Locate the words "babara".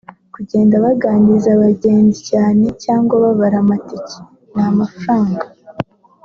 3.23-3.57